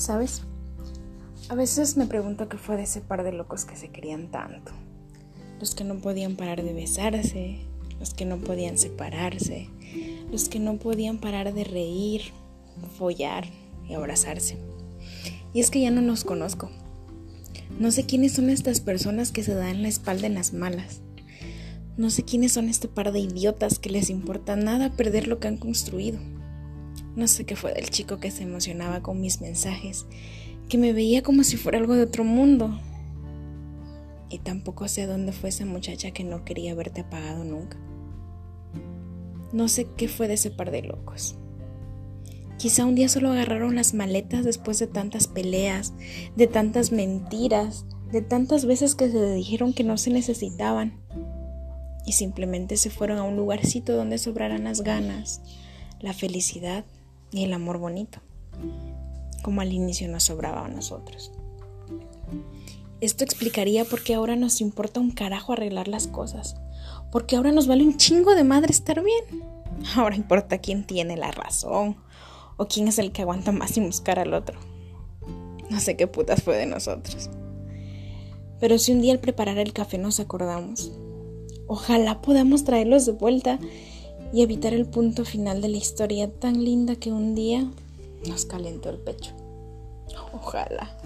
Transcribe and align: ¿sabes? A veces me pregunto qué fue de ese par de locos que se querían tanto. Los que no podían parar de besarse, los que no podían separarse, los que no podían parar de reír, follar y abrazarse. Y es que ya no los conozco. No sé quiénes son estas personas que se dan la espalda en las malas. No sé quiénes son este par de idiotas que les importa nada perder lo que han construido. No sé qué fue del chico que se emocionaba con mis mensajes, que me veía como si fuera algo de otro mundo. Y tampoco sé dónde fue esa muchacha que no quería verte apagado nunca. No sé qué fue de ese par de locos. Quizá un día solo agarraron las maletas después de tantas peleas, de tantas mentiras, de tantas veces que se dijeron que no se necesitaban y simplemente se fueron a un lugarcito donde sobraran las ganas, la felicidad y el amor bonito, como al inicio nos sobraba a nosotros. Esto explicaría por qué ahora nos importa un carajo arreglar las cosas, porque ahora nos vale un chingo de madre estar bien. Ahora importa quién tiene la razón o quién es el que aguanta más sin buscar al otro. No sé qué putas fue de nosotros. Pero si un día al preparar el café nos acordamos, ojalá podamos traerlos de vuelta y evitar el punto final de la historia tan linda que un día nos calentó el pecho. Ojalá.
¿sabes? 0.00 0.42
A 1.48 1.54
veces 1.54 1.96
me 1.96 2.06
pregunto 2.06 2.48
qué 2.48 2.58
fue 2.58 2.76
de 2.76 2.82
ese 2.82 3.00
par 3.00 3.24
de 3.24 3.32
locos 3.32 3.64
que 3.64 3.76
se 3.76 3.88
querían 3.88 4.30
tanto. 4.30 4.72
Los 5.60 5.74
que 5.74 5.84
no 5.84 5.96
podían 5.96 6.36
parar 6.36 6.62
de 6.62 6.72
besarse, 6.72 7.58
los 7.98 8.14
que 8.14 8.24
no 8.24 8.38
podían 8.38 8.78
separarse, 8.78 9.68
los 10.30 10.48
que 10.48 10.60
no 10.60 10.76
podían 10.76 11.18
parar 11.18 11.52
de 11.54 11.64
reír, 11.64 12.22
follar 12.96 13.46
y 13.88 13.94
abrazarse. 13.94 14.58
Y 15.52 15.60
es 15.60 15.70
que 15.70 15.80
ya 15.80 15.90
no 15.90 16.00
los 16.02 16.24
conozco. 16.24 16.70
No 17.78 17.90
sé 17.90 18.04
quiénes 18.04 18.32
son 18.32 18.50
estas 18.50 18.80
personas 18.80 19.32
que 19.32 19.42
se 19.42 19.54
dan 19.54 19.82
la 19.82 19.88
espalda 19.88 20.26
en 20.26 20.34
las 20.34 20.52
malas. 20.52 21.00
No 21.96 22.10
sé 22.10 22.22
quiénes 22.22 22.52
son 22.52 22.68
este 22.68 22.88
par 22.88 23.12
de 23.12 23.20
idiotas 23.20 23.78
que 23.78 23.90
les 23.90 24.10
importa 24.10 24.54
nada 24.54 24.90
perder 24.90 25.26
lo 25.26 25.40
que 25.40 25.48
han 25.48 25.56
construido. 25.56 26.18
No 27.18 27.26
sé 27.26 27.44
qué 27.44 27.56
fue 27.56 27.74
del 27.74 27.90
chico 27.90 28.20
que 28.20 28.30
se 28.30 28.44
emocionaba 28.44 29.02
con 29.02 29.20
mis 29.20 29.40
mensajes, 29.40 30.06
que 30.68 30.78
me 30.78 30.92
veía 30.92 31.20
como 31.20 31.42
si 31.42 31.56
fuera 31.56 31.78
algo 31.78 31.94
de 31.94 32.04
otro 32.04 32.22
mundo. 32.22 32.78
Y 34.30 34.38
tampoco 34.38 34.86
sé 34.86 35.06
dónde 35.06 35.32
fue 35.32 35.48
esa 35.48 35.66
muchacha 35.66 36.12
que 36.12 36.22
no 36.22 36.44
quería 36.44 36.76
verte 36.76 37.00
apagado 37.00 37.42
nunca. 37.42 37.76
No 39.52 39.66
sé 39.66 39.88
qué 39.96 40.06
fue 40.06 40.28
de 40.28 40.34
ese 40.34 40.52
par 40.52 40.70
de 40.70 40.82
locos. 40.82 41.34
Quizá 42.56 42.84
un 42.84 42.94
día 42.94 43.08
solo 43.08 43.32
agarraron 43.32 43.74
las 43.74 43.94
maletas 43.94 44.44
después 44.44 44.78
de 44.78 44.86
tantas 44.86 45.26
peleas, 45.26 45.94
de 46.36 46.46
tantas 46.46 46.92
mentiras, 46.92 47.84
de 48.12 48.22
tantas 48.22 48.64
veces 48.64 48.94
que 48.94 49.10
se 49.10 49.34
dijeron 49.34 49.72
que 49.72 49.82
no 49.82 49.98
se 49.98 50.10
necesitaban 50.10 51.00
y 52.06 52.12
simplemente 52.12 52.76
se 52.76 52.90
fueron 52.90 53.18
a 53.18 53.24
un 53.24 53.34
lugarcito 53.34 53.96
donde 53.96 54.18
sobraran 54.18 54.62
las 54.62 54.82
ganas, 54.82 55.42
la 55.98 56.12
felicidad 56.12 56.84
y 57.30 57.44
el 57.44 57.52
amor 57.52 57.78
bonito, 57.78 58.20
como 59.42 59.60
al 59.60 59.72
inicio 59.72 60.08
nos 60.08 60.24
sobraba 60.24 60.64
a 60.64 60.68
nosotros. 60.68 61.32
Esto 63.00 63.22
explicaría 63.22 63.84
por 63.84 64.02
qué 64.02 64.14
ahora 64.14 64.34
nos 64.34 64.60
importa 64.60 64.98
un 65.00 65.12
carajo 65.12 65.52
arreglar 65.52 65.86
las 65.86 66.08
cosas, 66.08 66.56
porque 67.12 67.36
ahora 67.36 67.52
nos 67.52 67.66
vale 67.66 67.84
un 67.84 67.96
chingo 67.96 68.34
de 68.34 68.44
madre 68.44 68.72
estar 68.72 69.02
bien. 69.02 69.44
Ahora 69.94 70.16
importa 70.16 70.58
quién 70.58 70.84
tiene 70.84 71.16
la 71.16 71.30
razón 71.30 71.96
o 72.56 72.66
quién 72.66 72.88
es 72.88 72.98
el 72.98 73.12
que 73.12 73.22
aguanta 73.22 73.52
más 73.52 73.70
sin 73.70 73.86
buscar 73.86 74.18
al 74.18 74.34
otro. 74.34 74.58
No 75.70 75.78
sé 75.78 75.96
qué 75.96 76.06
putas 76.06 76.42
fue 76.42 76.56
de 76.56 76.66
nosotros. 76.66 77.30
Pero 78.58 78.78
si 78.78 78.92
un 78.92 79.00
día 79.00 79.12
al 79.12 79.20
preparar 79.20 79.58
el 79.58 79.72
café 79.72 79.98
nos 79.98 80.18
acordamos, 80.18 80.90
ojalá 81.68 82.20
podamos 82.20 82.64
traerlos 82.64 83.06
de 83.06 83.12
vuelta 83.12 83.58
y 84.32 84.42
evitar 84.42 84.74
el 84.74 84.86
punto 84.86 85.24
final 85.24 85.60
de 85.60 85.68
la 85.68 85.76
historia 85.76 86.30
tan 86.30 86.64
linda 86.64 86.96
que 86.96 87.12
un 87.12 87.34
día 87.34 87.70
nos 88.26 88.44
calentó 88.44 88.90
el 88.90 88.98
pecho. 88.98 89.32
Ojalá. 90.32 90.98